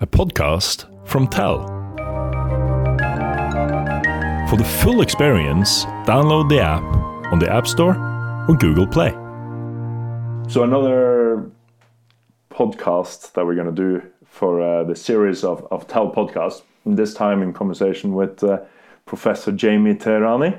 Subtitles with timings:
[0.00, 1.66] a podcast from Tell.
[4.48, 6.84] For the full experience, download the app
[7.32, 7.96] on the App Store
[8.48, 9.10] or Google Play.
[10.48, 11.50] So another
[12.50, 17.12] podcast that we're going to do for uh, the series of, of Tell podcasts, this
[17.12, 18.60] time in conversation with uh,
[19.04, 20.56] Professor Jamie Tehrani,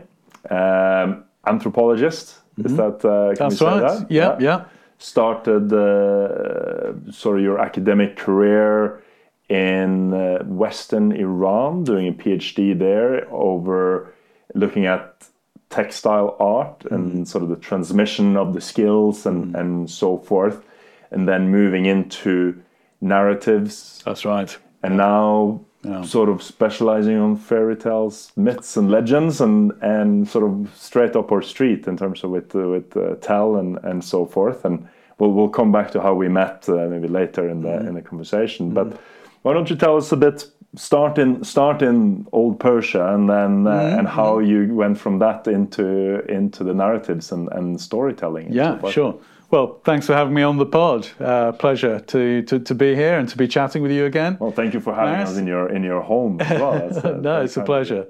[0.50, 2.40] um, anthropologist.
[2.58, 4.00] Is that uh, can That's say right.
[4.00, 4.12] that?
[4.12, 4.66] Yeah, yeah.
[4.98, 9.02] Started uh, sort of your academic career
[9.50, 14.14] in uh, Western Iran, doing a PhD there over
[14.54, 15.26] looking at
[15.70, 20.64] textile art and sort of the transmission of the skills and, and so forth,
[21.12, 22.60] and then moving into
[23.02, 24.56] narratives That's right.
[24.84, 25.62] and now
[26.04, 31.32] sort of specializing on fairy tales, myths, and legends, and and sort of straight up
[31.32, 34.66] our street in terms of with uh, with uh, tell and and so forth.
[34.66, 34.88] And
[35.20, 38.02] we'll we'll come back to how we met uh, maybe later in the in the
[38.02, 38.74] conversation.
[38.74, 39.00] But
[39.42, 40.46] why don't you tell us a bit?
[40.76, 45.48] Start in start in old Persia, and then uh, and how you went from that
[45.48, 48.50] into into the narratives and and storytelling.
[48.50, 48.94] so Yeah, forth.
[48.94, 49.16] sure.
[49.52, 51.08] Well, thanks for having me on the pod.
[51.20, 54.38] Uh, pleasure to, to, to be here and to be chatting with you again.
[54.40, 55.30] Well, thank you for having Nice.
[55.30, 56.74] us in your in your home as well.
[56.90, 57.96] That's, no, it's a kind of you.
[57.96, 58.08] pleasure.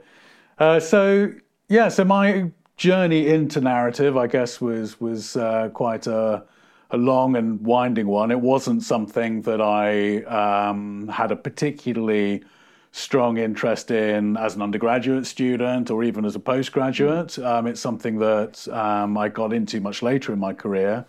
[0.57, 1.31] Uh, so
[1.69, 6.43] yeah, so my journey into narrative, I guess, was was uh, quite a,
[6.91, 8.31] a long and winding one.
[8.31, 12.43] It wasn't something that I um, had a particularly
[12.91, 17.37] strong interest in as an undergraduate student or even as a postgraduate.
[17.39, 21.05] Um, it's something that um, I got into much later in my career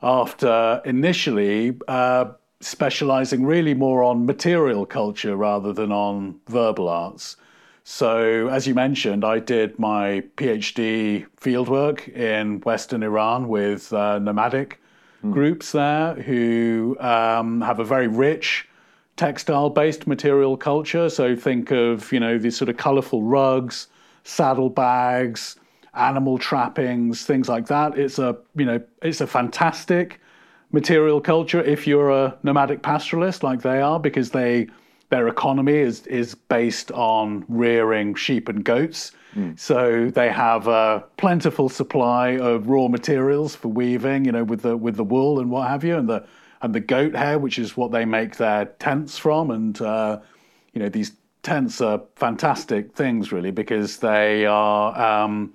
[0.00, 2.26] after initially uh,
[2.60, 7.36] specializing really more on material culture rather than on verbal arts.
[7.82, 14.78] So, as you mentioned, I did my PhD fieldwork in Western Iran with uh, nomadic
[15.22, 18.68] groups there who um, have a very rich
[19.16, 21.10] textile based material culture.
[21.10, 23.88] So, think of, you know, these sort of colorful rugs,
[24.24, 25.56] saddlebags,
[25.94, 27.98] animal trappings, things like that.
[27.98, 30.20] It's a, you know, it's a fantastic
[30.72, 34.68] material culture if you're a nomadic pastoralist like they are because they
[35.08, 39.12] their economy is is based on rearing sheep and goats
[39.56, 44.76] so they have a plentiful supply of raw materials for weaving you know with the
[44.76, 46.24] with the wool and what have you and the
[46.62, 49.50] and the goat hair which is what they make their tents from.
[49.50, 50.20] And uh,
[50.72, 51.12] you know these
[51.42, 55.54] tents are fantastic things really because they are um,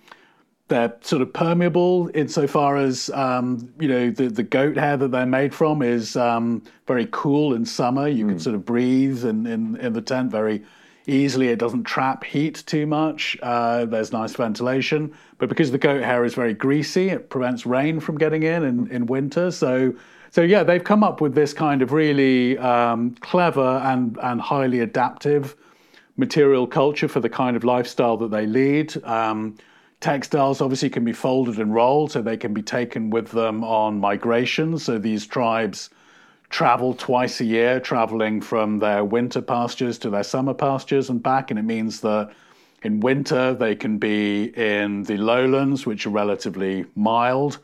[0.69, 5.25] they're sort of permeable insofar as um, you know the, the goat hair that they're
[5.25, 8.07] made from is um, very cool in summer.
[8.07, 10.63] You can sort of breathe in, in, in the tent very
[11.07, 11.49] easily.
[11.49, 13.37] It doesn't trap heat too much.
[13.41, 17.99] Uh, there's nice ventilation, but because the goat hair is very greasy, it prevents rain
[17.99, 19.51] from getting in in, in winter.
[19.51, 19.93] So.
[20.31, 24.79] So yeah, they've come up with this kind of really um, clever and, and highly
[24.79, 25.55] adaptive
[26.17, 29.03] material culture for the kind of lifestyle that they lead.
[29.03, 29.57] Um,
[29.99, 33.99] textiles obviously can be folded and rolled, so they can be taken with them on
[33.99, 34.79] migration.
[34.79, 35.91] So these tribes
[36.53, 41.49] travel twice a year, traveling from their winter pastures to their summer pastures and back.
[41.49, 42.31] And it means that
[42.83, 47.57] in winter they can be in the lowlands, which are relatively mild,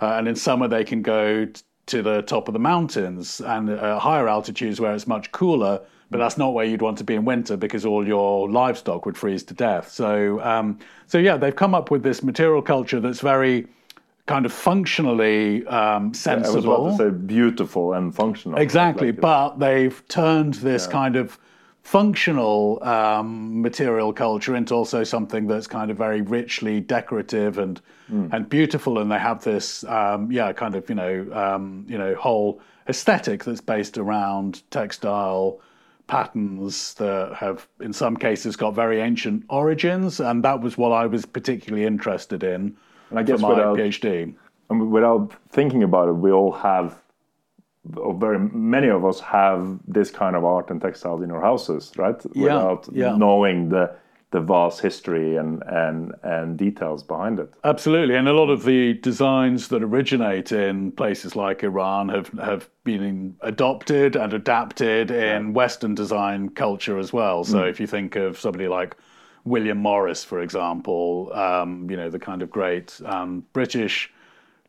[0.00, 3.70] uh, and in summer they can go t- to the top of the mountains and
[3.70, 5.80] uh, higher altitudes where it's much cooler.
[6.10, 9.16] But that's not where you'd want to be in winter because all your livestock would
[9.16, 9.88] freeze to death.
[9.88, 13.68] So, um, so yeah, they've come up with this material culture that's very
[14.26, 18.58] kind of functionally um, I was about to say beautiful and functional.
[18.58, 21.38] Exactly, Like, but they've turned this kind of
[21.82, 27.80] functional um, material culture into also something that's kind of very richly decorative and
[28.30, 32.14] and beautiful, and they have this um, yeah kind of you know um, you know
[32.14, 35.60] whole aesthetic that's based around textile
[36.08, 41.06] patterns that have in some cases got very ancient origins, and that was what I
[41.06, 42.76] was particularly interested in
[43.12, 44.34] And I guess for my without- PhD.
[44.70, 46.96] I mean, without thinking about it, we all have,
[47.96, 51.92] or very many of us have this kind of art and textiles in our houses,
[51.96, 52.16] right?
[52.34, 53.16] Yeah, Without yeah.
[53.16, 53.94] knowing the
[54.30, 57.52] the vast history and and and details behind it.
[57.64, 62.70] Absolutely, and a lot of the designs that originate in places like Iran have have
[62.82, 67.44] been adopted and adapted in Western design culture as well.
[67.44, 67.70] So mm.
[67.70, 68.96] if you think of somebody like
[69.44, 74.12] William Morris, for example, um, you know the kind of great um, British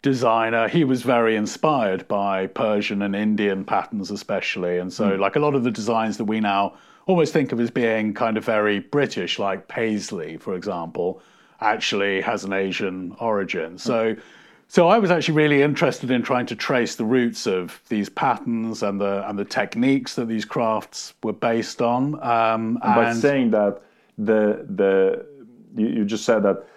[0.03, 4.77] designer, he was very inspired by Persian and Indian patterns, especially.
[4.77, 6.73] And so, like a lot of the designs that we now
[7.07, 11.21] almost think of as being kind of very British, like Paisley, for example,
[11.61, 13.77] actually has an Asian origin.
[13.77, 14.15] So,
[14.67, 18.83] so I was actually really interested in trying to trace the roots of these patterns
[18.83, 22.15] and the and the techniques that these crafts were based on.
[22.21, 23.81] Um, and by saying that,
[24.17, 25.25] the the
[25.75, 26.67] you, you just said that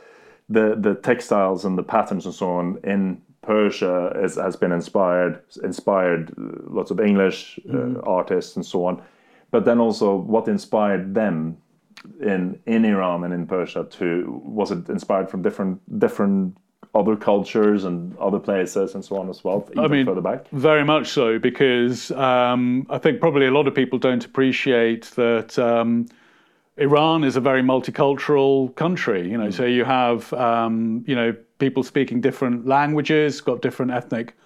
[0.48, 5.40] the the textiles and the patterns and so on in Persia is, has been inspired
[5.62, 6.34] inspired
[6.68, 8.06] lots of English uh, mm.
[8.06, 9.02] artists and so on,
[9.50, 11.56] but then also what inspired them
[12.20, 16.56] in in Iran and in Persia to was it inspired from different different
[16.94, 20.48] other cultures and other places and so on as well, even I mean, further back?
[20.50, 25.58] Very much so, because um, I think probably a lot of people don't appreciate that
[25.58, 26.06] um,
[26.78, 29.30] Iran is a very multicultural country.
[29.30, 29.54] You know, mm.
[29.54, 34.36] so you have um, you know people speaking different languages, got different ethnic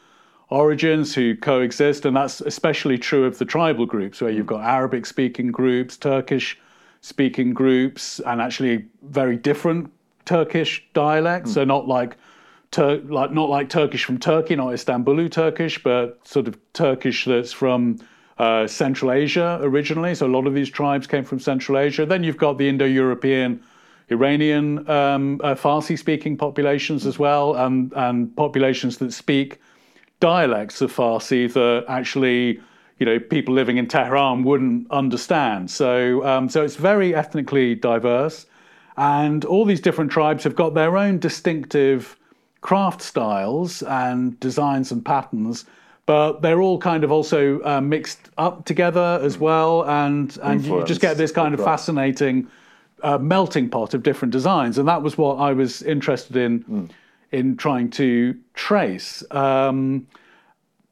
[0.49, 5.53] origins who coexist, and that's especially true of the tribal groups, where you've got Arabic-speaking
[5.53, 9.93] groups, Turkish-speaking groups, and actually very different
[10.25, 11.50] Turkish dialects.
[11.50, 11.55] Mm.
[11.55, 12.17] So not like
[12.71, 17.53] Tur- like not like Turkish from Turkey, not Istanbuli Turkish, but sort of Turkish that's
[17.53, 17.99] from
[18.41, 20.15] uh, Central Asia originally.
[20.15, 22.07] So a lot of these tribes came from Central Asia.
[22.07, 23.51] Then you've got the Indo-European,
[24.09, 29.49] Iranian, um, uh, Farsi-speaking populations as well, and and populations that speak
[30.21, 32.61] dialects of Farsi that actually.
[33.03, 35.71] You know, people living in Tehran wouldn't understand.
[35.71, 38.47] So, um, so it's very ethnically diverse,
[38.97, 42.19] and all these different tribes have got their own distinctive
[42.61, 45.65] craft styles and designs and patterns,
[46.11, 50.83] but they're all kind of also uh, mixed up together as well, and and you
[50.85, 52.49] just get this kind of fascinating
[53.05, 56.91] uh, melting pot of different designs, and that was what I was interested in mm.
[57.31, 59.23] in trying to trace.
[59.31, 60.09] Um,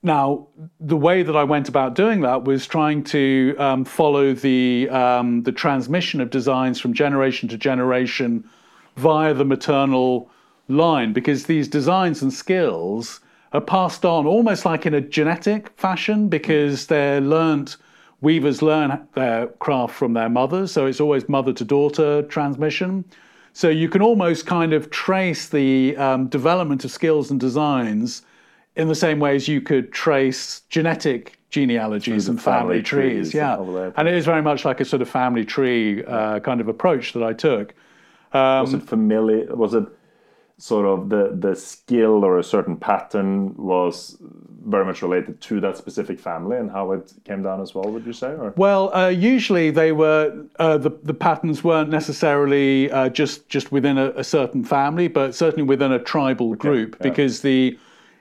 [0.05, 0.47] now,
[0.79, 5.43] the way that I went about doing that was trying to um, follow the um,
[5.43, 8.49] the transmission of designs from generation to generation
[8.94, 10.31] via the maternal
[10.69, 13.19] line because these designs and skills
[13.53, 17.77] are passed on almost like in a genetic fashion because they're learnt
[18.21, 23.05] weavers learn their craft from their mothers so it's always mother to daughter transmission.
[23.53, 28.23] So you can almost kind of trace the um, development of skills and designs
[28.77, 33.35] in the same way as you could trace genetic genealogies and family, family trees, trees
[33.35, 33.56] yeah.
[33.97, 37.12] and it is very much like a sort of family tree uh, kind of approach
[37.15, 37.75] that i took.
[38.33, 39.85] Um, was it familiar was it
[40.58, 44.16] sort of the the skill or a certain pattern was
[44.66, 48.05] very much related to that specific family and how it came down as well would
[48.05, 48.52] you say or?
[48.56, 53.96] well uh, usually they were uh, the, the patterns weren't necessarily uh, just just within
[53.96, 57.08] a, a, certain family but certainly within a tribal group yeah.
[57.08, 57.78] because the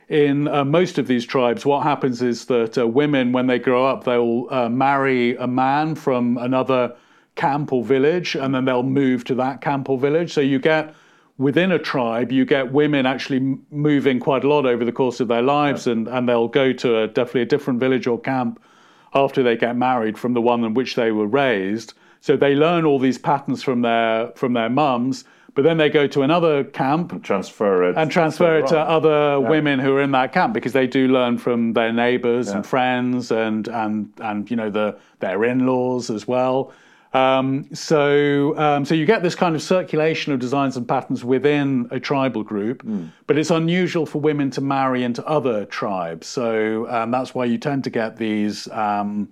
[0.09, 3.83] in uh, most of these tribes what happens is that uh, women when they grow
[3.83, 6.95] up they'll uh, marry a man from another
[7.35, 10.93] camp or village and then they'll move to that camp or village so you get
[11.37, 15.27] within a tribe, you get women actually moving quite a lot over the course of
[15.27, 15.93] their lives, yeah.
[15.93, 18.61] and, and they'll go to a, definitely a different village or camp
[19.13, 21.93] after they get married from the one in which they were raised.
[22.21, 25.23] So they learn all these patterns from their from their mums,
[25.53, 29.09] but then they go to another camp and transfer it and transfer it to other
[29.09, 29.49] yeah.
[29.49, 32.55] women who are in that camp because they do learn from their neighbors yeah.
[32.55, 36.73] and friends and and and you know the their in-laws as well.
[37.13, 41.87] Um, so, um, so you get this kind of circulation of designs and patterns within
[41.91, 43.09] a tribal group, mm.
[43.27, 46.27] but it's unusual for women to marry into other tribes.
[46.27, 49.29] So um, that's why you tend to get these, um,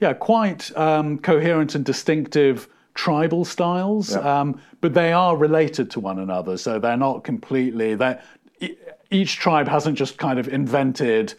[0.00, 4.40] yeah, quite um, coherent and distinctive tribal styles, yeah.
[4.40, 6.56] Um, but they are related to one another.
[6.56, 7.94] So they're not completely.
[7.94, 8.18] They
[9.10, 11.34] each tribe hasn't just kind of invented,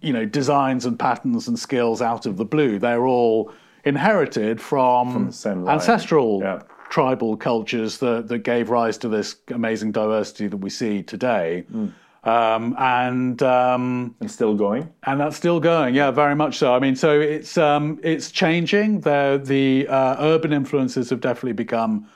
[0.00, 2.78] you know, designs and patterns and skills out of the blue.
[2.78, 3.52] They're all
[3.84, 6.60] inherited from, from ancestral yeah.
[6.88, 11.64] tribal cultures that, that gave rise to this amazing diversity that we see today.
[11.72, 11.92] Mm.
[12.22, 15.94] Um, and um, and still going, and that's still going.
[15.94, 16.74] Yeah, very much so.
[16.74, 19.00] I mean, so it's um, it's changing.
[19.00, 22.06] The the uh, urban influences have definitely become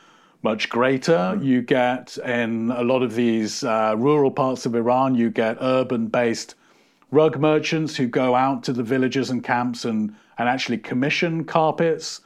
[0.42, 1.16] much greater.
[1.16, 1.44] Mm.
[1.44, 6.54] You get in a lot of these uh, rural parts of Iran, you get urban-based
[7.11, 12.21] rug merchants who go out to the villages and camps and and actually commission carpets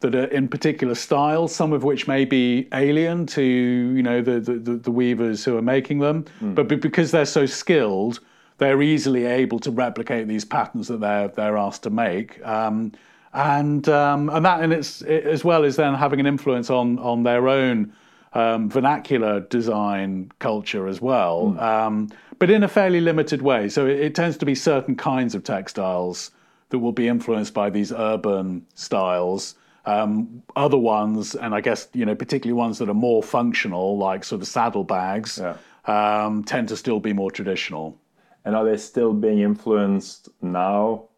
[0.00, 4.40] that are in particular styles, some of which may be alien to you know the
[4.40, 6.54] the, the weavers who are making them, mm.
[6.54, 8.20] but because they're so skilled,
[8.58, 12.44] they're easily able to replicate these patterns that they're they're asked to make.
[12.46, 12.92] Um,
[13.32, 16.98] and um, and that and it's it, as well as then having an influence on
[16.98, 17.92] on their own
[18.32, 22.12] um, vernacular design culture as well, mm.
[22.38, 23.68] but in a fairly limited way.
[23.68, 26.30] So it, it tends to be certain kinds of textiles
[26.70, 29.56] that will be influenced by these urban styles.
[29.84, 34.24] Um, other ones, and I guess you know particularly ones that are more functional, like
[34.24, 35.56] sort of saddlebags, yeah.
[35.86, 37.98] um, tend to still be more traditional.
[38.44, 41.08] And are they still being influenced now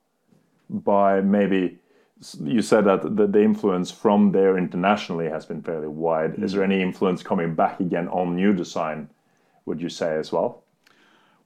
[0.69, 1.79] by maybe?
[2.41, 6.41] You said that the, the influence from there internationally has been fairly wide.
[6.41, 9.11] Is there any influence coming back again on new design?
[9.67, 10.62] Would you say as well?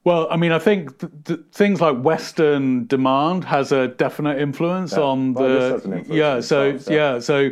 [0.07, 4.93] Well, I mean, I think th- th- things like Western demand has a definite influence
[4.93, 5.01] Yeah.
[5.03, 6.39] on Well, the an influence yeah.
[6.39, 7.13] So itself, yeah.
[7.15, 7.49] yeah, so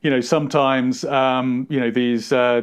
[0.00, 2.62] you know, sometimes um, you know these uh,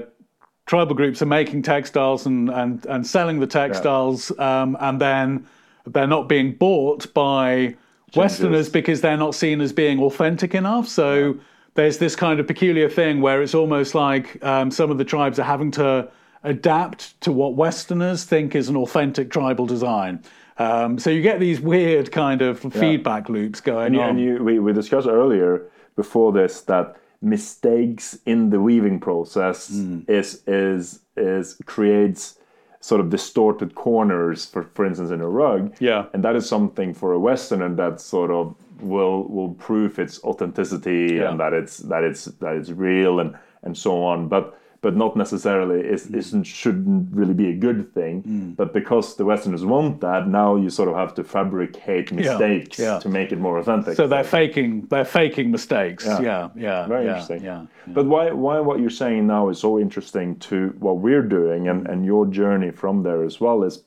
[0.66, 5.46] tribal groups are making textiles and and and selling the textiles, um, and then
[5.86, 7.76] they're not being bought by
[8.16, 10.88] Westerners because they're not seen as being authentic enough.
[10.88, 11.38] So
[11.76, 15.38] there's this kind of peculiar thing where it's almost like um, some of the tribes
[15.38, 16.10] are having to
[16.44, 20.24] adapt to what Westerners think is an authentic tribal design.
[20.58, 24.10] Um, so you get these weird kind of feedback loops going And, you, on.
[24.10, 30.00] and you, we, we discussed earlier before this that mistakes in the weaving process Hmm.
[30.08, 32.38] is is is creates
[32.82, 36.06] sort of distorted corners for for instance in a rug Yeah.
[36.14, 41.16] and that is something for a westerner that sort of will will prove its authenticity
[41.16, 41.30] Yeah.
[41.30, 44.44] and that it's that it's that it's real and and so on but
[44.82, 46.16] but not necessarily is, Hmm.
[46.16, 50.70] isn't shouldn't really be a good thing but because the westerners want that now you
[50.70, 52.98] sort of have to fabricate mistakes yeah.
[53.00, 56.06] to make it more authentic so they're faking they're faking mistakes.
[56.06, 56.88] Yeah, yeah, yeah.
[56.88, 57.44] very yeah, interesting.
[57.44, 57.66] Yeah.
[57.98, 60.56] But why why what you're saying now is so interesting to
[60.86, 63.84] what we're doing and, and your journey from there as well is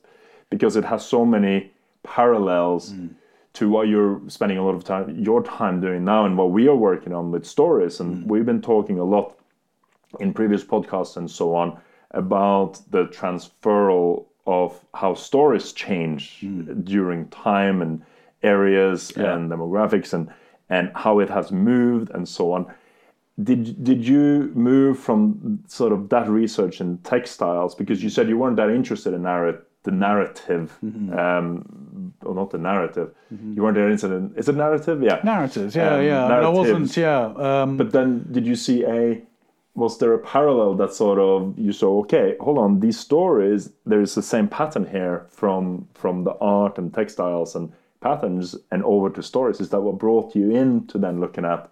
[0.50, 1.56] because it has so many
[2.16, 3.08] parallels Mm.
[3.58, 6.62] to what you're spending a lot of time your time doing now and what we
[6.72, 8.26] are working on with stories and Mm.
[8.30, 9.26] we've been talking a lot
[10.20, 11.78] in previous podcasts and so on
[12.12, 16.84] about the transferal of how stories change Mm.
[16.84, 18.02] during time and
[18.42, 20.28] areas and demographics and
[20.68, 22.66] and how it has moved and so on
[23.42, 28.36] did did you move from sort of that research in textiles because you said you
[28.36, 31.12] weren't that interested in narrat- the narrative Mm-hmm.
[31.18, 33.08] um or not the narrative
[33.54, 36.26] you weren't that interested in is it narrative yeah Narratives, yeah, Um, yeah.
[36.26, 37.22] I, I wasn't, yeah.
[37.46, 39.22] Um, but then did you see a
[39.74, 44.14] was there a parallel that sort of you saw okay hold on these stories there's
[44.14, 49.22] the same pattern here from from the art and textiles and patterns and over to
[49.22, 51.70] stories is that what brought you into then looking at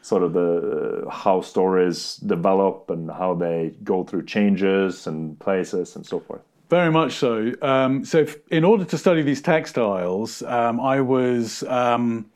[0.00, 5.96] sort of the uh, how stories develop and how they go through changes and places
[5.96, 7.52] and so forth Very much so.
[7.60, 12.31] Um, so, if, in order to study these textiles, um, I was um,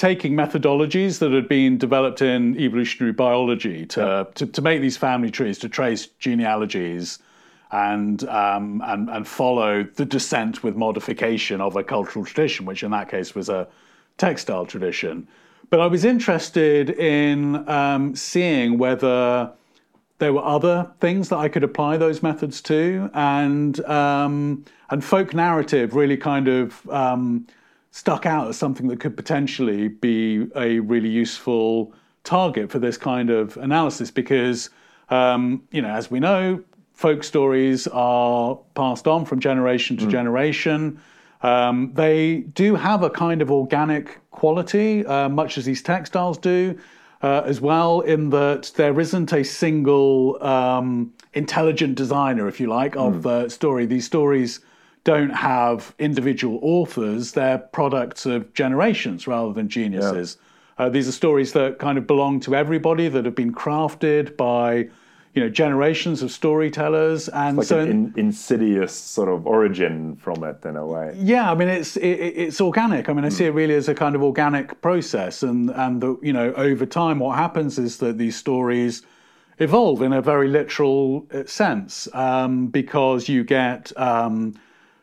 [0.00, 5.30] taking methodologies that had been developed in evolutionary biology to, to, to make these family
[5.30, 7.18] trees, to trace genealogies
[7.70, 12.90] and, um, and, and follow the descent with modification of a cultural tradition, which in
[12.90, 13.68] that case was a
[14.16, 15.28] textile tradition.
[15.68, 19.52] But I was interested in um, seeing whether
[20.16, 25.34] there were other things that I could apply those methods to, and um, and folk
[25.34, 27.46] narrative really kind of um,
[27.90, 31.92] stuck out as something that could potentially be a really useful
[32.24, 34.70] target for this kind of analysis because
[35.08, 36.62] um, you know as we know
[37.00, 41.00] folk stories are passed on from generation to generation.
[41.42, 46.78] Um, they do have a kind of organic quality uh, much as these textiles do
[47.22, 52.96] uh, as well, in that there isn't a single um, intelligent designer, if you like,
[52.96, 53.86] of the story.
[53.86, 54.60] These stories
[55.04, 60.36] don't have individual authors, they're products of generations rather than geniuses.
[60.78, 64.88] Uh, these are stories that kind of belong to everybody, that have been crafted by
[65.34, 70.42] you know generations of storytellers and like so an in, insidious sort of origin from
[70.42, 73.08] it in a way yeah, I mean it's it, it- it's organic.
[73.08, 76.18] I mean I see it really as a kind of organic process, and and the,
[76.20, 79.02] you know over time what happens is that these stories
[79.58, 83.92] evolve in a very literal uh, sense um, because you get.
[83.96, 84.54] Um,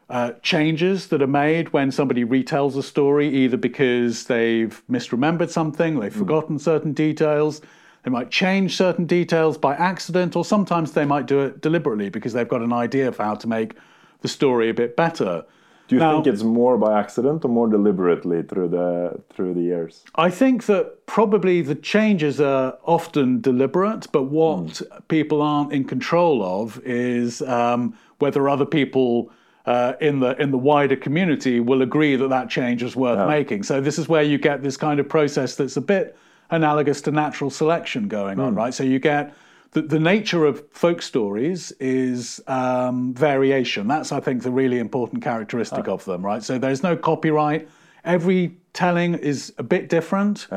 [0.09, 5.99] uh, changes that are made when somebody retells a story, either because they've misremembered something,
[5.99, 7.61] they've forgotten certain details,
[8.03, 12.31] they might change certain details by accident, or sometimes they might do it deliberately because
[12.31, 13.73] they've got an idea of how to make
[14.21, 15.43] the story a bit better.
[15.89, 19.61] do you Now- think it's more by accident or more deliberately through the through the
[19.61, 20.03] years?
[20.15, 26.43] I think that probably the changes are often deliberate, but what people aren't in control
[26.43, 29.31] of is um, whether other people
[29.67, 33.63] uh, in the in the wider community will agree that that change is worth making.
[33.63, 36.17] So this is where you get this kind of process that's a bit
[36.49, 38.73] analogous to natural selection going on, right?
[38.73, 39.35] So you get
[39.71, 43.89] the, the nature of folk stories is um, variation.
[43.89, 46.41] That's I think the really important characteristic of them, right?
[46.41, 47.67] So there's no copyright.
[48.05, 50.47] Every telling is a bit different.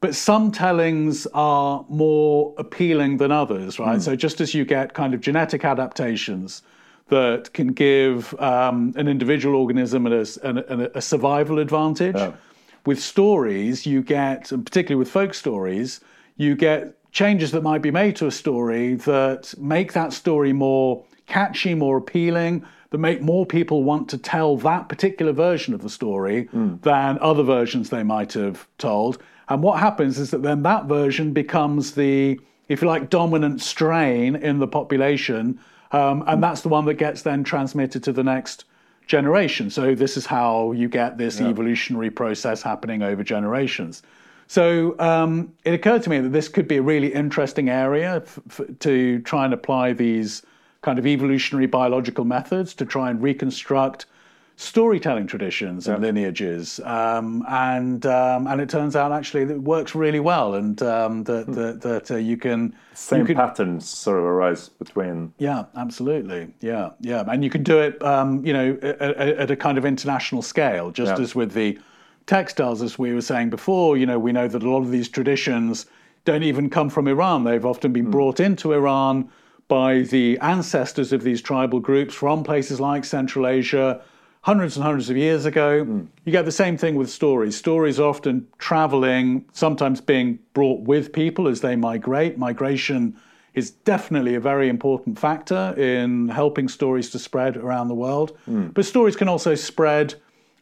[0.00, 4.00] But some tellings are more appealing than others, right?
[4.02, 6.62] So just as you get kind of genetic adaptations
[7.08, 12.16] that can give um, an individual organism a, a, a survival advantage.
[12.16, 12.32] Yeah.
[12.86, 16.00] With stories, you get, and particularly with folk stories,
[16.36, 21.04] you get changes that might be made to a story that make that story more
[21.26, 25.88] catchy, more appealing, that make more people want to tell that particular version of the
[25.88, 26.80] story mm.
[26.82, 29.22] than other versions they might have told.
[29.48, 34.36] And what happens is that then that version becomes the, if you like, dominant strain
[34.36, 35.58] in the population
[35.92, 38.64] um, and that's the one that gets then transmitted to the next
[39.06, 39.70] generation.
[39.70, 41.48] So this is how you get this yeah.
[41.48, 44.02] evolutionary process happening over generations.
[44.46, 48.38] So um, it occurred to me that this could be a really interesting area f-
[48.50, 50.42] f- to try and apply these
[50.82, 54.06] kind of evolutionary biological methods to try and reconstruct
[54.56, 59.94] storytelling traditions and lineages, um, and um, and it turns out actually that it works
[59.94, 61.52] really well, and um, that hmm.
[61.52, 65.32] that, that uh, you can same you can, patterns sort of arise between.
[65.38, 66.52] Yeah, absolutely.
[66.60, 69.84] Yeah, yeah, and you can do it, um, you know, at, at, a kind of
[69.84, 71.22] international scale, just yeah.
[71.22, 71.78] as with the
[72.26, 73.96] textiles, as we were saying before.
[73.96, 75.86] You know, we know that a lot of these traditions
[76.24, 78.12] don't even come from Iran; they've often been mm.
[78.12, 79.28] brought into Iran
[79.66, 84.02] by the ancestors of these tribal groups from places like Central Asia
[84.44, 85.82] hundreds and hundreds of years ago.
[85.86, 86.06] Mm.
[86.26, 87.56] You get the same thing with stories.
[87.56, 92.36] Stories often traveling, sometimes being brought with people as they migrate.
[92.36, 93.16] Migration
[93.54, 98.36] is definitely a very important factor in helping stories to spread around the world.
[98.46, 98.74] Mm.
[98.74, 100.14] But stories can also spread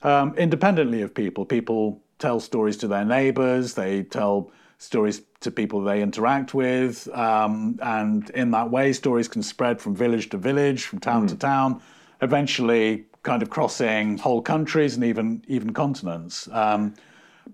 [0.03, 1.45] um, independently of people.
[1.45, 7.09] People tell stories to their neighbors, they tell stories to people they interact with.
[7.12, 11.31] Um, and in that way, stories can spread from village to village, from town mm.
[11.31, 11.83] to town.
[12.21, 16.49] Eventually, kind of crossing whole countries and even even continents.
[16.52, 16.95] Um,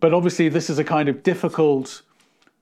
[0.01, 2.03] but obviously, this is a kind of difficult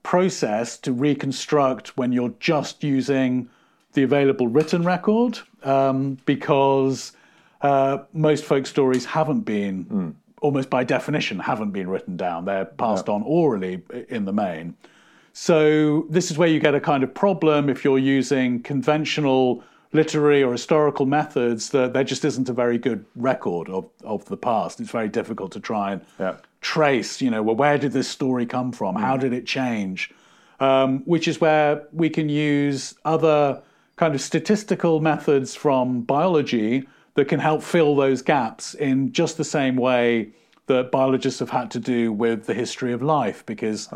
[0.03, 3.49] process to reconstruct when you're just using
[3.95, 7.13] the available written record um, because
[7.63, 10.15] uh, most folk stories haven't been, mm.
[10.43, 12.45] almost by definition, haven't been written down.
[12.45, 13.15] They're passed yeah.
[13.15, 14.77] on orally in the main.
[15.33, 20.43] So this is where you get a kind of problem if you're using conventional literary
[20.43, 24.81] or historical methods that there just isn't a very good record of, of the past.
[24.81, 26.37] It's very difficult to try and yeah.
[26.61, 28.97] trace, you know, well, where did this story come from?
[28.97, 29.01] Mm.
[29.01, 30.13] How did it change?
[30.59, 33.63] Um, which is where we can use other
[33.97, 39.45] kind of statistical methods from biology that can help fill those gaps in just the
[39.45, 40.31] same way
[40.67, 43.89] that biologists have had to do with the history of life because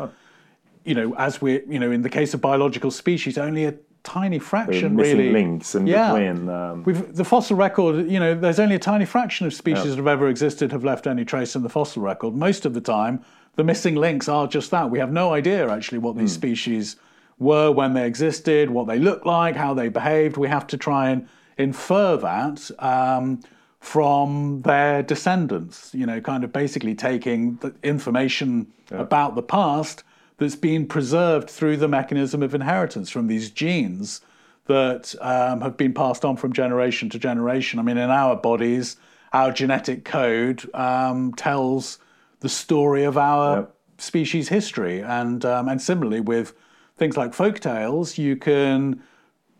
[0.83, 3.73] you know as we you know in the case of biological species only a
[4.03, 6.13] tiny fraction really Missing links in yeah.
[6.13, 6.83] between um...
[6.83, 10.07] We've, the fossil record you know there's only a tiny fraction of species that have
[10.07, 13.23] ever existed have left any trace in the fossil record most of the time
[13.55, 16.35] the missing links are just that we have no idea actually what these mm.
[16.35, 16.95] species
[17.37, 21.09] were when they existed what they looked like how they behaved we have to try
[21.09, 23.39] and infer that um,
[23.79, 28.99] from their descendants you know kind of basically taking the information yeah.
[28.99, 30.03] about the past
[30.41, 34.21] that's been preserved through the mechanism of inheritance from these genes
[34.65, 37.77] that um, have been passed on from generation to generation.
[37.77, 38.97] I mean, in our bodies,
[39.33, 41.99] our genetic code um, tells
[42.39, 43.75] the story of our yep.
[43.99, 46.55] species history, and um, and similarly with
[46.97, 48.99] things like folk tales, you can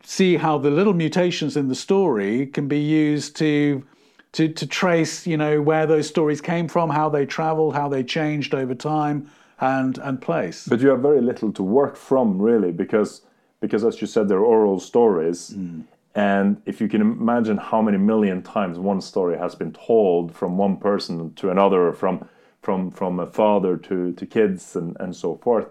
[0.03, 3.85] see how the little mutations in the story can be used to
[4.31, 8.03] to to trace, you know, where those stories came from, how they traveled, how they
[8.03, 9.29] changed over time
[9.61, 10.67] and and place.
[10.67, 13.21] But you have very little to work from, really, because
[13.61, 15.51] because as you said, they're oral stories.
[15.51, 15.83] Mm.
[16.13, 20.57] And if you can imagine how many million times one story has been told from
[20.57, 22.27] one person to another, from
[22.61, 25.67] from from a father to, to kids and, and so forth,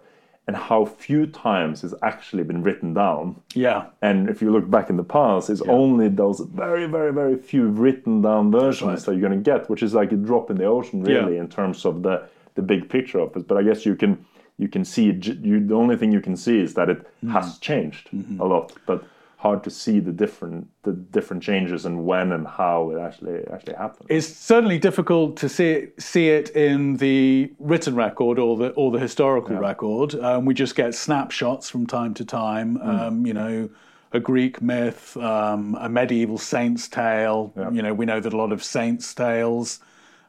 [0.46, 3.42] and how few times it's actually been written down.
[3.54, 3.86] Yeah.
[4.00, 5.72] And if you look back in the past, it's yeah.
[5.72, 8.98] only those very, very, very few written down versions right.
[9.00, 11.40] that you're going to get, which is like a drop in the ocean, really, yeah.
[11.40, 13.46] in terms of the the big picture of it.
[13.48, 14.24] But I guess you can
[14.58, 17.32] you can see you, the only thing you can see is that it mm.
[17.32, 18.40] has changed mm-hmm.
[18.40, 19.04] a lot, but
[19.38, 23.74] hard to see the different the different changes and when and how it actually actually
[23.74, 24.06] happened.
[24.10, 28.90] It's certainly difficult to see it, see it in the written record or the or
[28.90, 29.60] the historical yeah.
[29.60, 30.14] record.
[30.16, 32.76] Um, we just get snapshots from time to time.
[32.76, 32.86] Mm.
[32.86, 33.70] Um, you know.
[34.12, 37.52] A Greek myth, um, a medieval saint's tale.
[37.56, 37.70] Yeah.
[37.70, 39.78] You know, we know that a lot of saints' tales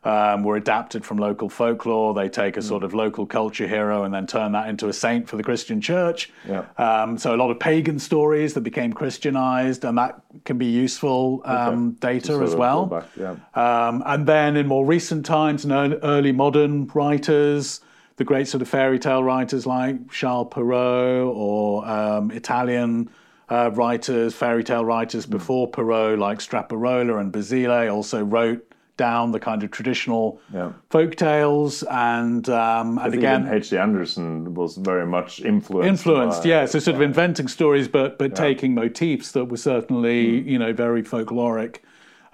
[0.03, 2.13] um, were adapted from local folklore.
[2.13, 2.63] They take a mm.
[2.63, 5.79] sort of local culture hero and then turn that into a saint for the Christian
[5.79, 6.31] church.
[6.47, 6.65] Yeah.
[6.77, 11.41] Um, so a lot of pagan stories that became Christianized, and that can be useful
[11.45, 12.19] um, okay.
[12.19, 13.05] data as well.
[13.15, 13.35] yeah.
[13.53, 17.81] Um, and then in more recent times, and early modern writers,
[18.17, 23.09] the great sort of fairy tale writers like Charles Perrault or um, Italian
[23.49, 28.70] uh, writers, fairy tale writers before Perrault, like Straparola and Basile, also wrote
[29.05, 30.69] down the kind of traditional Yeah.
[30.91, 31.83] folk tales.
[31.89, 33.77] And, um, and again, H.C.
[33.77, 35.89] Andersen was very much influenced.
[35.93, 40.19] influenced by- yeah so sort of inventing stories but but taking motifs that were certainly
[40.41, 40.49] Hmm.
[40.51, 41.73] you know very folkloric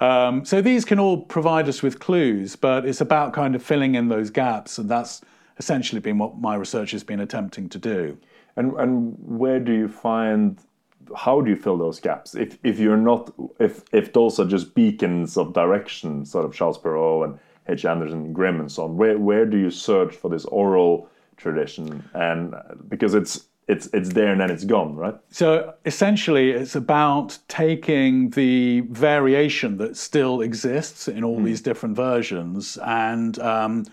[0.10, 3.96] um, so these can all provide us with clues but it's about kind of filling
[4.00, 5.14] in those gaps and that's
[5.62, 8.02] essentially been what my research has been attempting to do
[8.58, 8.94] And and
[9.44, 10.58] where do you find?
[11.16, 12.36] How do you fill those gaps?
[12.36, 16.78] If if you're not, if if those are just beacons of direction, sort of Charles
[16.78, 17.86] Perrault and H.
[17.86, 18.98] Andersen, Grimm, and so on.
[18.98, 22.08] Where where do you search for this oral tradition?
[22.14, 22.56] And
[22.88, 25.16] because it's it's it's there and then it's gone, right?
[25.30, 32.78] So essentially, it's about taking the variation that still exists in all these different versions,
[32.78, 33.86] and um,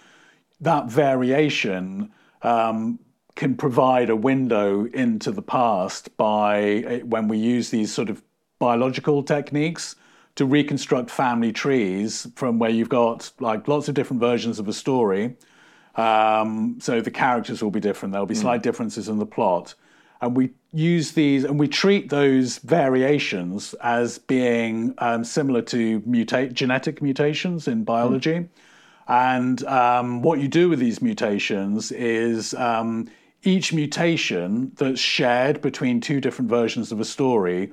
[0.60, 2.98] that variation um,
[3.34, 8.22] can provide a window into the past by uh, when we use these sort of
[8.58, 9.96] biological techniques
[10.36, 14.72] to reconstruct family trees from where you've got like lots of different versions of a
[14.72, 15.36] story.
[15.96, 18.12] Um, so the characters will be different.
[18.12, 19.74] There'll be slight differences in the plot.
[20.20, 26.52] And we use these and we treat those variations as being um, similar to mutate,
[26.52, 28.48] genetic mutations in biology.
[29.06, 33.08] And um, what you do with these mutations is um,
[33.44, 37.72] each mutation that's shared between two different versions of a story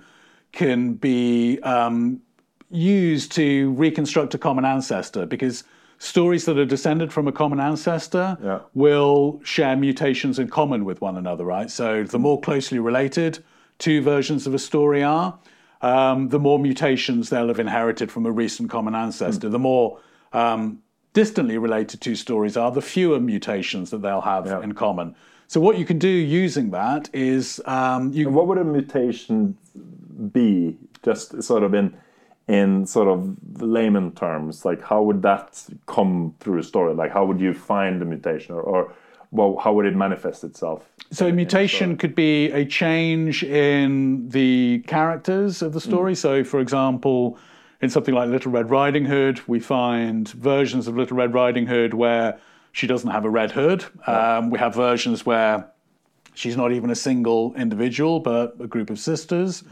[0.52, 2.22] can be um,
[2.70, 5.64] used to reconstruct a common ancestor because
[5.98, 8.60] stories that are descended from a common ancestor Yeah.
[8.74, 11.70] will share mutations in common with one another, right?
[11.70, 13.40] So the more closely related
[13.80, 15.38] two versions of a story are,
[15.82, 19.48] um, the more mutations they'll have inherited from a recent common ancestor.
[19.50, 20.00] The more
[20.34, 20.80] um,
[21.14, 25.16] distantly related two stories are, the fewer mutations that they'll have in common.
[25.52, 29.58] So what you can do using that is um, you What would a mutation
[30.32, 30.78] be?
[31.04, 31.94] Just sort of in
[32.48, 36.94] in sort of layman terms, like how would that come through a story?
[36.94, 38.94] Like how would you find the mutation, or, or
[39.32, 40.90] well, how would it manifest itself?
[41.12, 46.16] So a mutation could be a change in the characters of the story.
[46.16, 47.38] So, for example,
[47.82, 51.94] in something like Little Red Riding Hood, we find versions of Little Red Riding Hood
[51.94, 52.40] where
[52.72, 53.86] she doesn't have a red hood.
[54.08, 55.70] Um, we have versions where
[56.34, 59.64] she's not even a single individual, but a group of sisters.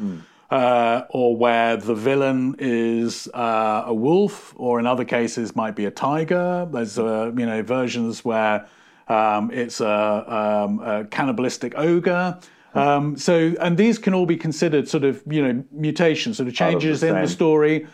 [0.52, 5.86] Uh, or where the villain is uh, a wolf, or in other cases might be
[5.86, 6.68] a tiger.
[6.72, 8.66] There's uh, you know versions where
[9.08, 12.40] um, it's a, um, a cannibalistic ogre.
[12.74, 16.56] Um, so, and these can all be considered sort of you know mutations, sort of
[16.56, 17.88] changes in the story.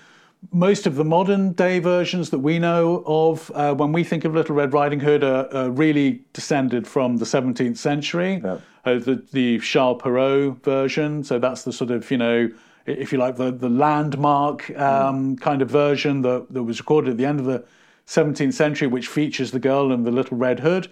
[0.51, 4.33] Most of the modern day versions that we know of, uh, when we think of
[4.33, 8.41] Little Red Riding Hood, are, are really descended from the 17th century.
[8.43, 8.59] Yeah.
[8.85, 11.23] Uh, the, the Charles Perrault version.
[11.23, 12.49] So that's the sort of, you know,
[12.85, 17.17] if you like, the, the landmark um, kind of version that, that was recorded at
[17.17, 17.63] the end of the
[18.07, 20.87] 17th century, which features the girl and the little red hood.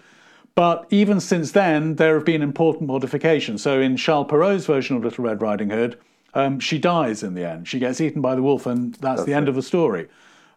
[0.54, 3.62] But even since then, there have been important modifications.
[3.62, 5.98] So in Charles Perrault's version of Little Red Riding Hood,
[6.34, 7.68] um, she dies in the end.
[7.68, 10.08] She gets eaten by the wolf, and that's, the end of the story.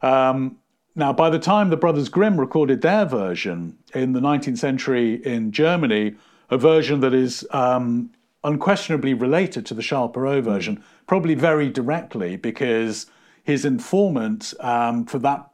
[0.01, 0.57] Um,
[0.95, 5.51] now, by the time the Brothers Grimm recorded their version in the 19th century in
[5.51, 6.15] Germany,
[6.49, 8.09] a version that is um,
[8.43, 13.05] unquestionably related to the Charles Perrault version, probably very directly, because
[13.43, 15.47] his informant um, for that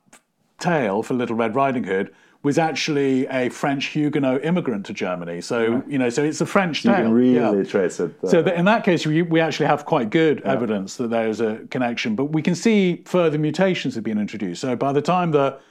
[0.60, 5.40] tale for Little Red Riding Hood was actually a French Huguenot immigrant to Germany.
[5.40, 7.04] So you know, so it's a French You tale.
[7.06, 7.64] can really yeah.
[7.64, 8.14] trace it.
[8.22, 11.30] uh, So that in that case, we, we actually have quite good evidence that there
[11.30, 12.16] is a connection.
[12.16, 14.60] But we can see further mutations have been introduced.
[14.62, 15.62] So by the time that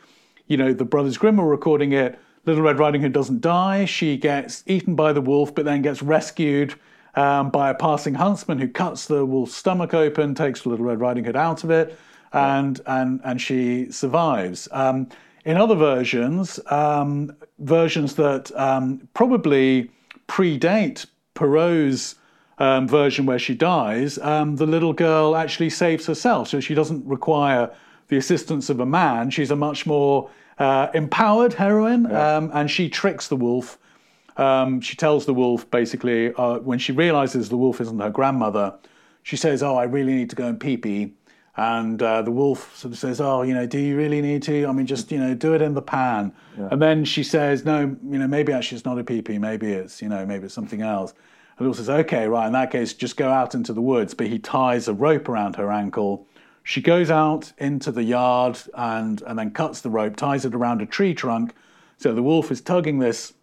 [0.47, 3.85] you know the Brothers Grimm were recording it, Little Red Riding Hood doesn't die.
[3.85, 6.75] She gets eaten by the wolf, but then gets rescued
[7.15, 11.25] um, by a passing huntsman who cuts the wolf's stomach open, takes Little Red Riding
[11.25, 11.99] Hood out of it,
[12.33, 14.69] and and and she survives.
[14.73, 15.09] Um,
[15.45, 19.91] in other versions, um, versions that um, probably
[20.29, 22.17] predate Perrault's
[22.59, 26.49] um, version where she dies, um, the little girl actually saves herself.
[26.49, 27.75] So she doesn't require
[28.09, 29.31] the assistance of a man.
[29.31, 33.79] She's a much more uh, empowered heroine, um, and she tricks the wolf.
[34.37, 38.75] Um, she tells the wolf basically uh, when she realizes the wolf isn't her grandmother,
[39.23, 41.15] she says, "Oh, I really need to go and pee pee."
[41.57, 44.67] And uh, the wolf sort of says, "Oh, you know, do you really need to?
[44.67, 46.33] I mean, just you know, do it in the pan."
[46.71, 49.39] And then she says, "No, you know, maybe actually it's not a pee pee.
[49.39, 51.13] Maybe it's you know, maybe it's something else."
[51.59, 52.47] And the wolf says, "Okay, right.
[52.47, 55.57] In that case, just go out into the woods." But he ties a rope around
[55.57, 56.27] her ankle.
[56.63, 60.81] She goes out into the yard and and then cuts the rope, ties it around
[60.81, 61.55] a tree trunk.
[61.99, 63.35] So the wolf is tugging this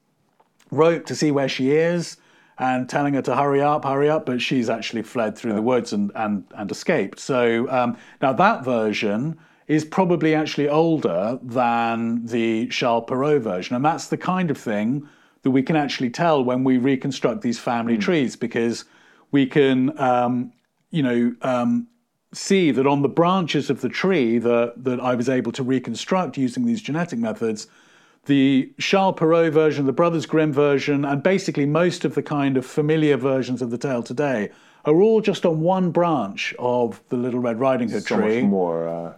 [0.72, 2.18] rope to see where she is.
[2.60, 5.94] And telling her to hurry up, hurry up, but she's actually fled through the woods
[5.94, 7.20] and, and, and escaped.
[7.20, 13.76] So um, now that version is probably actually older than the Charles Perrault version.
[13.76, 15.08] And that's the kind of thing
[15.44, 18.02] that we can actually tell when we reconstruct these family mm.
[18.02, 18.84] trees because
[19.32, 20.52] we can, um,
[20.90, 21.88] you know, um,
[22.34, 26.38] see that on the branches of the tree that, that I was able to reconstruct
[26.38, 27.68] using these genetic methods,
[28.26, 32.66] the Charles Perrault version, the Brothers Grimm version, and basically most of the kind of
[32.66, 34.50] familiar versions of the tale today
[34.86, 38.42] are all just on one branch of the Little Red Riding Hood so tree.
[38.42, 38.88] Much more.
[38.88, 39.14] Uh...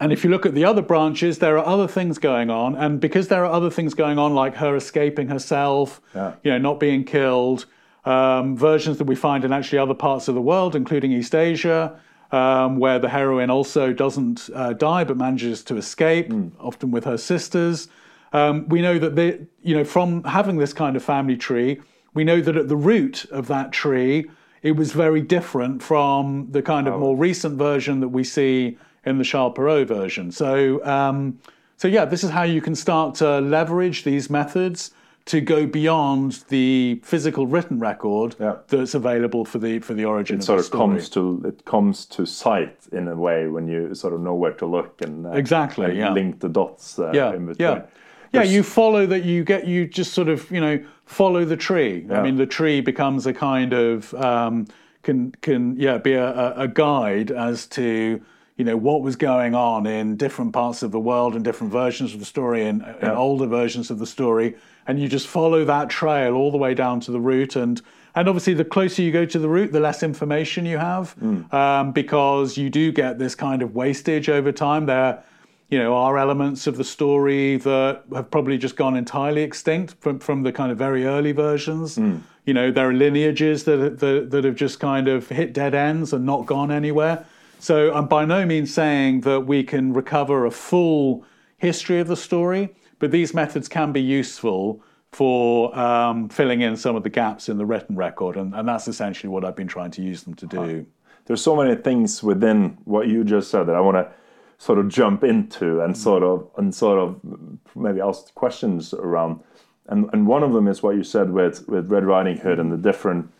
[0.00, 3.00] And if you look at the other branches, there are other things going on, and
[3.00, 6.34] because there are other things going on, like her escaping herself, yeah.
[6.42, 7.66] you know, not being killed,
[8.04, 12.00] um, versions that we find in actually other parts of the world, including East Asia,
[12.32, 16.50] um, where the heroine also doesn't uh, die but manages to escape, mm.
[16.58, 17.88] often with her sisters.
[18.32, 21.80] Um, we know that they, you know, from having this kind of family tree,
[22.14, 24.30] we know that at the root of that tree,
[24.62, 26.98] it was very different from the kind of oh.
[26.98, 30.30] more recent version that we see in the Charles Perrault version.
[30.30, 31.38] So, um,
[31.76, 34.92] so yeah, this is how you can start to leverage these methods
[35.26, 38.56] to go beyond the physical written record yeah.
[38.68, 40.36] that's available for the for the origin.
[40.36, 40.88] It of sort of story.
[40.88, 44.52] comes to it comes to sight in a way when you sort of know where
[44.54, 46.12] to look and uh, exactly and yeah.
[46.12, 46.98] link the dots.
[46.98, 47.82] Uh, yeah, in yeah.
[48.32, 49.24] Yeah, you follow that.
[49.24, 52.06] You get you just sort of you know follow the tree.
[52.08, 52.20] Yeah.
[52.20, 54.66] I mean, the tree becomes a kind of um,
[55.02, 58.20] can can yeah be a, a guide as to
[58.56, 62.12] you know what was going on in different parts of the world and different versions
[62.12, 62.94] of the story and, yeah.
[63.00, 64.54] and older versions of the story
[64.86, 67.80] and you just follow that trail all the way down to the root and
[68.14, 71.50] and obviously the closer you go to the root the less information you have mm.
[71.54, 75.22] um, because you do get this kind of wastage over time there
[75.70, 80.18] you know are elements of the story that have probably just gone entirely extinct from
[80.18, 82.20] from the kind of very early versions mm.
[82.44, 86.12] you know there are lineages that, that that have just kind of hit dead ends
[86.12, 87.24] and not gone anywhere
[87.60, 91.24] so I'm by no means saying that we can recover a full
[91.58, 96.96] history of the story, but these methods can be useful for um, filling in some
[96.96, 99.90] of the gaps in the written record, and, and, that's essentially what I've been trying
[99.92, 100.86] to use them to do.
[101.26, 104.10] There's so many things within what you just said that I want to
[104.60, 105.96] sort of jump into and mm.
[105.96, 107.18] sort of and sort of
[107.74, 109.40] maybe ask questions around.
[109.86, 112.70] And and one of them is what you said with with Red Riding Hood and
[112.70, 113.32] the different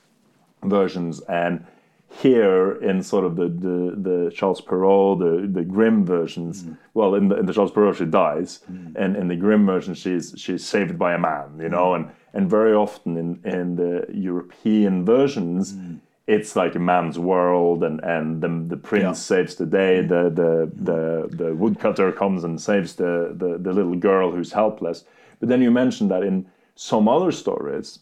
[0.65, 1.65] versions and
[2.09, 6.65] here in sort of the the, the Charles Perrault, the the Grimm versions.
[6.65, 6.79] Mm.
[6.95, 8.97] Well, in the, in the Charles Perrault she dies, mm.
[8.97, 11.97] and in the Grimm version she's she's saved by a man, you know, mm.
[11.97, 15.75] and and very often in in the European versions.
[15.75, 16.01] Mm.
[16.37, 19.13] It's like a man's world, and, and the, the prince yeah.
[19.31, 19.95] saves the day.
[20.03, 20.09] Mm.
[20.09, 20.53] The, the
[20.91, 25.05] the the woodcutter comes and saves the, the the little girl who's helpless.
[25.41, 28.01] But then you mentioned that in some other stories,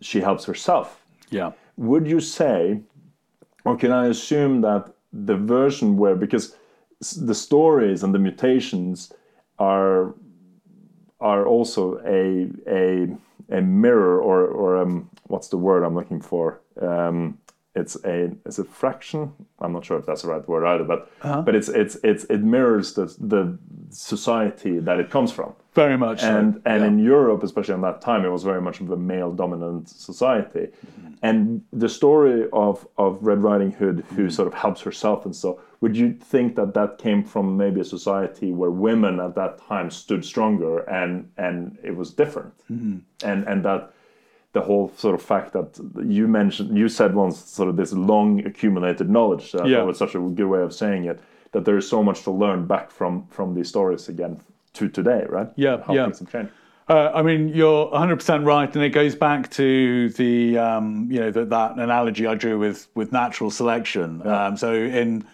[0.00, 0.86] she helps herself.
[1.30, 1.50] Yeah.
[1.76, 2.80] Would you say
[3.68, 6.56] or can I assume that the version where because
[7.16, 9.12] the stories and the mutations
[9.58, 10.14] are
[11.20, 13.08] are also a a
[13.50, 16.60] a mirror or or um, what's the word I'm looking for?
[16.80, 17.38] Um,
[17.74, 19.32] it's a it's a fraction.
[19.60, 21.42] I'm not sure if that's the right word either, but uh-huh.
[21.42, 23.58] but it's it's it's it mirrors the the
[23.90, 25.54] society that it comes from.
[25.74, 26.60] Very much, and so.
[26.66, 26.88] and yeah.
[26.88, 30.68] in Europe, especially in that time, it was very much of a male dominant society.
[30.68, 31.14] Mm-hmm.
[31.22, 34.28] And the story of of Red Riding Hood, who mm-hmm.
[34.30, 37.84] sort of helps herself and so, would you think that that came from maybe a
[37.84, 42.98] society where women at that time stood stronger and and it was different, mm-hmm.
[43.22, 43.92] and and that
[44.58, 45.68] the whole sort of fact that
[46.04, 49.54] you mentioned, you said once, sort of this long accumulated knowledge.
[49.54, 51.20] Uh, yeah, was such a good way of saying it.
[51.52, 54.40] That there is so much to learn back from from these stories again
[54.74, 55.48] to today, right?
[55.56, 56.04] Yeah, How yeah.
[56.04, 56.52] things have changed.
[56.88, 61.30] Uh, I mean, you're 100% right, and it goes back to the um, you know
[61.30, 64.22] the, that analogy I drew with with natural selection.
[64.24, 64.46] Yeah.
[64.46, 65.24] Um, so in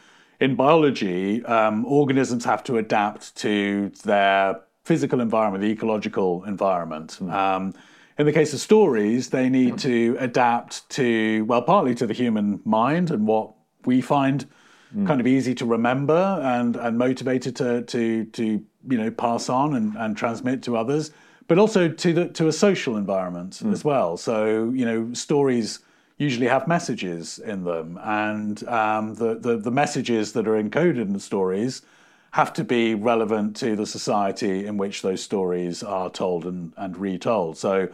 [0.40, 7.18] in biology, um, organisms have to adapt to their physical environment, the ecological environment.
[7.20, 7.74] Mm.
[8.18, 12.60] In the case of stories, they need to adapt to well, partly to the human
[12.64, 13.52] mind and what
[13.84, 14.46] we find
[14.94, 15.06] mm.
[15.06, 19.74] kind of easy to remember and and motivated to to to you know pass on
[19.74, 21.10] and, and transmit to others
[21.46, 23.72] but also to the to a social environment mm.
[23.72, 24.16] as well.
[24.16, 25.80] So you know, stories
[26.18, 31.12] usually have messages in them, and um, the, the the messages that are encoded in
[31.12, 31.82] the stories
[32.34, 36.96] have to be relevant to the society in which those stories are told and, and
[36.96, 37.56] retold.
[37.56, 37.88] So,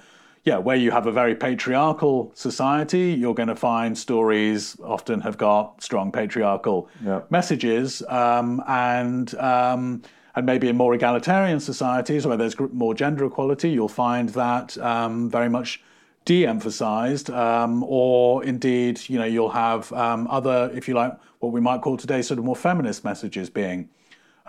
[0.45, 5.37] yeah, where you have a very patriarchal society, you're going to find stories often have
[5.37, 7.21] got strong patriarchal yeah.
[7.29, 10.01] messages, um, and um,
[10.35, 15.29] and maybe in more egalitarian societies where there's more gender equality, you'll find that um,
[15.29, 15.83] very much
[16.25, 21.61] de-emphasized, um, or indeed, you know, you'll have um, other, if you like, what we
[21.61, 23.91] might call today sort of more feminist messages being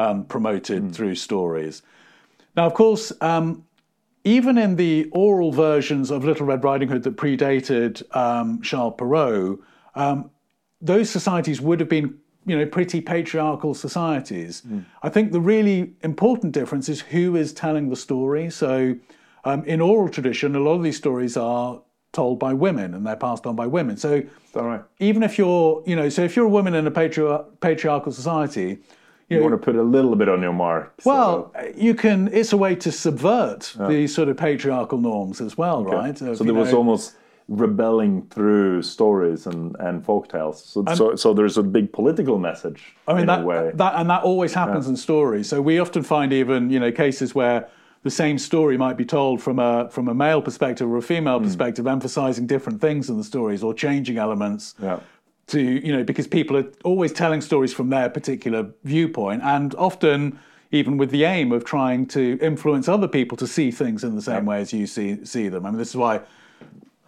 [0.01, 0.95] um, promoted mm.
[0.95, 1.81] through stories.
[2.55, 3.63] Now, of course, um,
[4.23, 9.59] even in the oral versions of Little Red Riding Hood that predated um, Charles Perrault,
[9.95, 10.29] um,
[10.81, 14.63] those societies would have been you know pretty patriarchal societies.
[14.67, 14.85] Mm.
[15.03, 18.49] I think the really important difference is who is telling the story.
[18.49, 18.95] So
[19.45, 21.81] um, in oral tradition, a lot of these stories are
[22.13, 23.95] told by women and they're passed on by women.
[23.95, 24.81] So right?
[24.99, 28.79] even if you're you know so if you're a woman in a patri- patriarchal society.
[29.31, 30.93] You, you, want to put a little bit on your mark.
[31.05, 31.73] Well, so.
[31.75, 32.27] you can.
[32.33, 33.87] It's a way to subvert yeah.
[33.87, 35.95] these sort of patriarchal norms as well, okay.
[35.95, 36.17] right?
[36.17, 37.15] so there was almost
[37.47, 40.63] rebelling through stories and, and folk tales.
[40.63, 42.95] So, so, so there's a big political message.
[43.07, 44.91] I mean, that, that, and that always happens yeah.
[44.91, 45.49] in stories.
[45.49, 47.67] So we often find even you know cases where
[48.03, 51.39] the same story might be told from a from a male perspective or a female
[51.39, 51.43] mm.
[51.43, 54.75] perspective, emphasizing different things in the stories or changing elements.
[54.81, 54.99] Yeah.
[55.47, 60.39] To you know, because people are always telling stories from their particular viewpoint, and often
[60.71, 64.21] even with the aim of trying to influence other people to see things in the
[64.21, 65.65] same way as you see see them.
[65.65, 66.21] I mean, this is why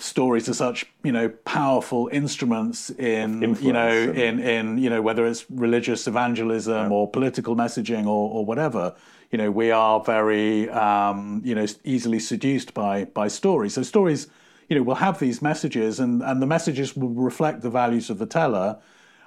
[0.04, 5.26] stories are such you know powerful instruments in you know in in you know whether
[5.26, 6.96] it's religious evangelism yeah.
[6.96, 8.94] or political messaging or, or whatever
[9.32, 14.28] you know we are very um, you know easily seduced by by stories so stories
[14.70, 18.18] you know we'll have these messages and and the messages will reflect the values of
[18.18, 18.78] the teller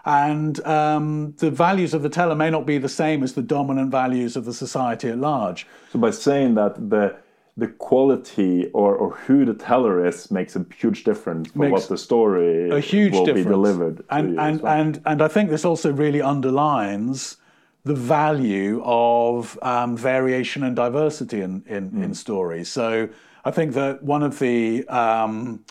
[0.04, 3.90] and um, the values of the teller may not be the same as the dominant
[3.90, 7.16] values of the society at large so by saying that the
[7.56, 11.88] the quality or, or who the teller is makes a huge difference for makes what
[11.88, 13.46] the story a huge will difference.
[13.46, 14.04] be delivered.
[14.10, 14.72] And and, well.
[14.72, 17.38] and and I think this also really underlines
[17.84, 22.04] the value of um, variation and diversity in in, mm.
[22.04, 22.68] in, stories.
[22.68, 23.08] So
[23.46, 25.64] I think that one of the um,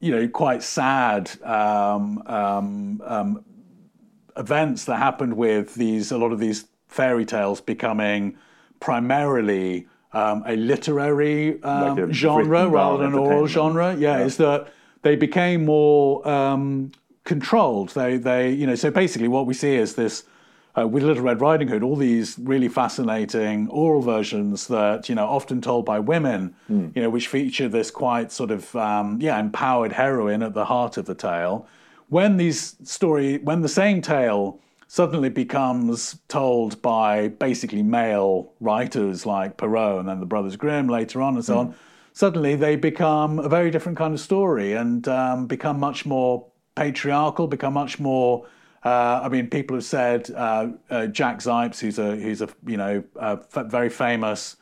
[0.00, 3.44] you know quite sad um, um, um
[4.36, 8.36] events that happened with these a lot of these fairy tales becoming
[8.80, 13.94] primarily um, a literary um, like a genre rather than an oral genre.
[13.94, 14.72] Yeah, yeah, is that
[15.02, 16.90] they became more um,
[17.22, 17.90] controlled.
[17.90, 20.24] They, they, you know, so basically what we see is this.
[20.76, 25.26] Uh, with Little Red Riding Hood, all these really fascinating oral versions that you know
[25.26, 26.94] often told by women, mm.
[26.96, 30.96] you know, which feature this quite sort of um, yeah empowered heroine at the heart
[30.96, 31.68] of the tale.
[32.08, 34.58] When these story, when the same tale
[34.88, 41.22] suddenly becomes told by basically male writers like Perrault and then the Brothers Grimm later
[41.22, 41.58] on and so mm.
[41.58, 41.74] on,
[42.12, 47.46] suddenly they become a very different kind of story and um, become much more patriarchal,
[47.46, 48.46] become much more.
[48.84, 52.76] Uh, I mean, people have said uh, uh, Jack Zipes, who's a who's a you
[52.76, 54.56] know a f- very famous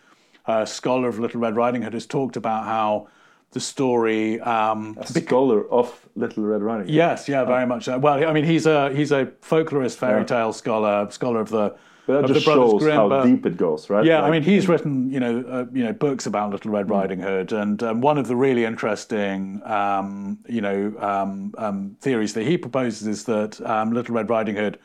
[0.46, 3.08] uh, scholar of Little Red Riding Hood, has talked about how
[3.50, 4.40] the story.
[4.40, 6.86] Um, a scholar of Little Red Riding.
[6.86, 6.94] Hood.
[6.94, 7.84] Yes, yeah, very much.
[7.84, 7.98] So.
[7.98, 10.52] Well, I mean, he's a he's a folklorist, fairy tale yeah.
[10.52, 11.74] scholar, scholar of the.
[12.20, 14.04] But that just shows how deep it goes, right?
[14.04, 16.86] Yeah, like, I mean, he's written you know uh, you know books about Little Red
[16.86, 16.92] hmm.
[16.92, 22.34] Riding Hood, and um, one of the really interesting um, you know um, um theories
[22.34, 24.78] that he proposes is that um, Little Red Riding Hood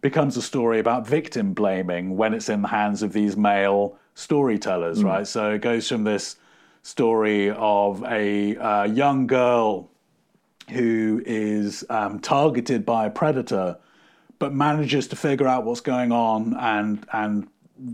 [0.00, 5.00] becomes a story about victim blaming when it's in the hands of these male storytellers,
[5.00, 5.06] mm.
[5.06, 5.26] right?
[5.26, 6.36] So it goes from this
[6.82, 9.88] story of a uh, young girl
[10.70, 13.78] who is um, targeted by a predator,
[14.38, 17.48] but manages to figure out what's going on and and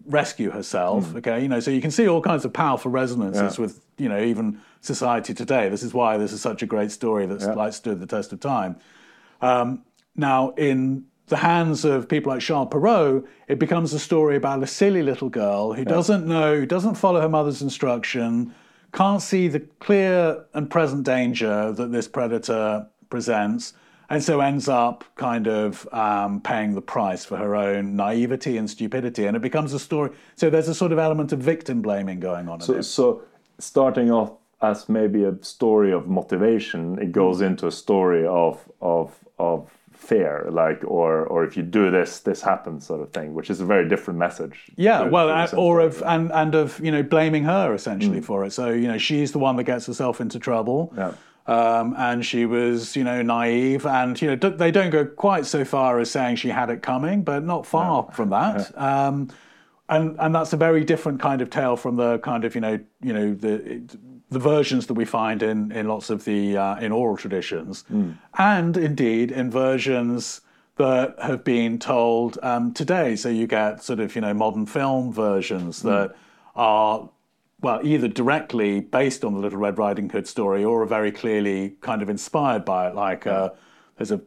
[0.07, 1.07] rescue herself.
[1.07, 1.19] Mm.
[1.19, 3.63] Okay, you know, so you can see all kinds of powerful resonances yeah.
[3.63, 5.69] with you know even society today.
[5.69, 7.53] This is why this is such a great story that's yeah.
[7.53, 8.77] like stood the test of time.
[9.41, 9.85] Um,
[10.17, 14.67] now, in the hands of people like Charles Perrault, it becomes a story about a
[14.67, 15.89] silly little girl who yeah.
[15.89, 18.55] doesn't know, who doesn't follow her mother's instruction,
[18.93, 23.73] can't see the clear and present danger that this predator presents,
[24.11, 28.69] and so ends up kind of um, paying the price for her own naivety and
[28.69, 29.25] stupidity.
[29.25, 30.11] And it becomes a story.
[30.35, 32.61] So there's a sort of element of victim blaming going on.
[32.61, 33.23] So, so
[33.61, 37.47] starting off as maybe a story of motivation, it goes mm.
[37.47, 42.41] into a story of of of fear like or or if you do this this
[42.41, 45.79] happens sort of thing which is a very different message yeah to, well to or
[45.81, 48.25] of and and of you know blaming her essentially mm.
[48.25, 51.13] for it so you know she's the one that gets herself into trouble yeah
[51.47, 55.65] um, and she was, you know, naive, and you know, they don't go quite so
[55.65, 58.73] far as saying she had it coming, but not far from that.
[58.81, 59.31] Um,
[59.89, 62.79] and and that's a very different kind of tale from the kind of you know,
[63.03, 63.83] you know, the
[64.31, 68.17] the versions that we find in, in lots of the uh, in oral traditions, mm.
[68.39, 70.41] and indeed in versions
[70.77, 73.17] that have been told um, today.
[73.17, 75.83] So you get sort of you know modern film versions mm.
[75.85, 76.17] that
[76.55, 77.11] are
[77.63, 81.77] well, either directly based on the Little Red Riding Hood story or are very clearly
[81.81, 82.95] kind of inspired by it.
[82.95, 83.51] Like uh,
[83.97, 84.21] there's a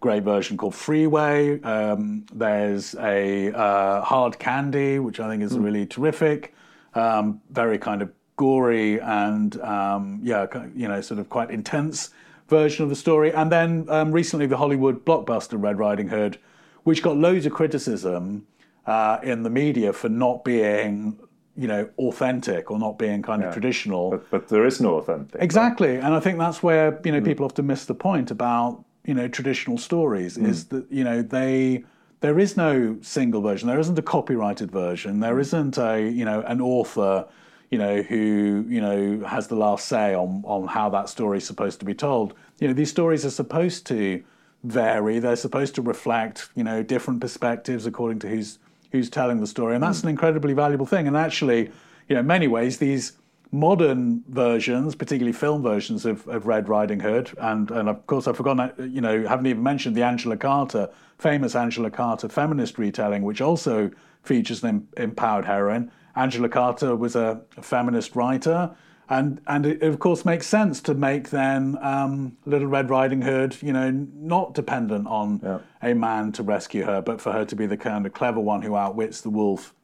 [0.00, 1.60] great version called Freeway.
[1.62, 5.64] Um, there's a uh, Hard Candy, which I think is mm.
[5.64, 6.54] really terrific.
[6.94, 12.10] Um, very kind of gory and um, yeah, you know, sort of quite intense
[12.48, 13.32] version of the story.
[13.32, 16.38] And then um, recently, the Hollywood blockbuster Red Riding Hood,
[16.84, 18.46] which got loads of criticism
[18.86, 21.18] uh, in the media for not being
[21.58, 23.48] you know, authentic or not being kind yeah.
[23.48, 24.10] of traditional.
[24.10, 25.42] But, but, there is no authentic.
[25.42, 26.04] Exactly, right?
[26.04, 27.24] and I think that's where you know mm.
[27.24, 30.46] people often miss the point about you know traditional stories mm.
[30.46, 31.84] is that you know they
[32.20, 33.68] there is no single version.
[33.68, 35.18] There isn't a copyrighted version.
[35.18, 35.40] There mm.
[35.40, 37.26] isn't a you know an author
[37.70, 41.46] you know who you know has the last say on on how that story is
[41.46, 42.34] supposed to be told.
[42.60, 44.22] You know these stories are supposed to
[44.62, 45.18] vary.
[45.18, 48.60] They're supposed to reflect you know different perspectives according to who's
[48.92, 50.08] who's telling the story, and that's hmm.
[50.08, 51.06] an incredibly valuable thing.
[51.06, 51.70] And actually,
[52.08, 53.12] you know, in many ways, these
[53.50, 58.36] modern versions, particularly film versions of, of Red Riding Hood, and and of course I've
[58.36, 63.40] forgotten, you know, haven't even mentioned the Angela Carter, famous Angela Carter feminist retelling, which
[63.40, 63.90] also
[64.22, 65.90] features an empowered heroine.
[66.16, 68.74] Angela Carter was a, a feminist writer
[69.08, 73.56] and and it of course makes sense to make then um, Little Red Riding Hood,
[73.62, 75.58] you know, not dependent on yeah.
[75.82, 78.62] a man to rescue her, but for her to be the kind of clever one
[78.62, 79.74] who outwits the wolf.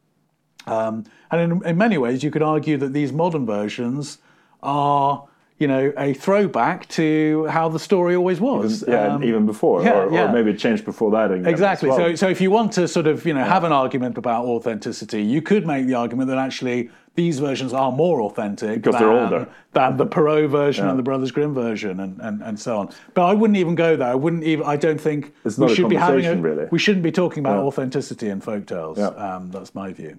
[0.67, 4.19] Um, and in, in many ways, you could argue that these modern versions
[4.63, 5.27] are
[5.59, 8.83] you know, a throwback to how the story always was.
[8.83, 10.29] Even, yeah, um, even before, yeah, or, yeah.
[10.29, 11.31] or, maybe it changed before that.
[11.31, 11.89] Exactly.
[11.89, 11.99] Well.
[11.99, 15.23] So, so if you want to sort of, you know, have an argument about authenticity,
[15.23, 19.23] you could make the argument that actually these versions are more authentic because than, they're
[19.23, 20.91] older than the Perrault version yeah.
[20.91, 22.91] and the Brothers Grimm version, and, and, and so on.
[23.15, 24.09] But I wouldn't even go there.
[24.09, 24.67] I wouldn't even.
[24.67, 26.67] I don't think it's we should be having a, really.
[26.71, 28.99] We shouldn't be talking about authenticity in folk tales.
[28.99, 30.19] Um, that's my view.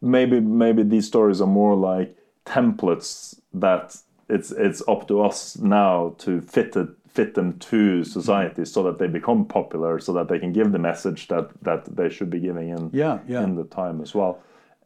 [0.00, 2.16] Maybe maybe these stories are more like
[2.46, 3.96] templates that
[4.28, 8.98] it's it's up to us now to fit it fit them to society so that
[8.98, 12.40] they become popular so that they can give the message that that they should be
[12.40, 13.44] giving in yeah, yeah.
[13.44, 14.42] in the time as well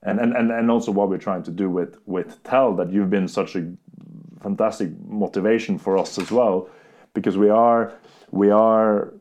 [0.07, 3.11] and, and and and also what we're trying to do with with tell that you've
[3.11, 3.71] been such a
[4.41, 6.69] fantastic motivation for us as well
[7.13, 7.93] because we are
[8.31, 9.13] we are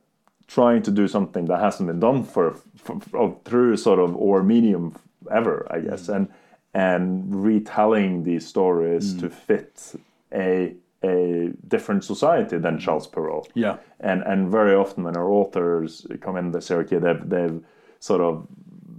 [0.48, 4.44] trying to do something that hasn't been done for, for, for through sort of or
[4.44, 4.96] medium
[5.32, 6.16] ever i guess mm.
[6.16, 6.28] and
[6.76, 9.22] and retelling these stories mm.
[9.22, 9.94] to fit
[10.34, 13.50] a a different society than Charles Perrault.
[13.54, 13.78] Yeah.
[14.00, 17.64] And and very often when our authors come in, say, okay, they've they've
[18.00, 18.48] sort of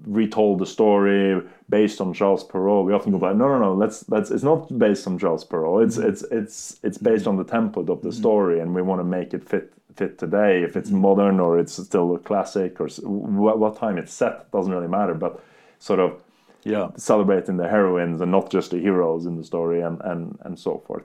[0.06, 2.86] retold the story based on Charles Perrault.
[2.86, 5.82] We often go back, no, no, no, let's let's it's not based on Charles Perrault.
[5.82, 6.08] It's mm-hmm.
[6.08, 8.18] it's it's it's based on the template of the mm-hmm.
[8.18, 10.62] story, and we want to make it fit fit today.
[10.62, 11.00] If it's mm-hmm.
[11.00, 15.14] modern or it's still a classic or what, what time it's set doesn't really matter,
[15.14, 15.42] but
[15.78, 16.22] sort of
[16.64, 20.58] yeah celebrating the heroines and not just the heroes in the story and and and
[20.58, 21.04] so forth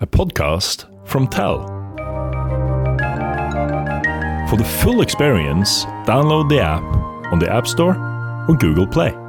[0.00, 1.66] a podcast from Tell.
[4.48, 6.82] For the full experience, download the app
[7.32, 8.13] on the App Store
[8.46, 9.23] or Google Play.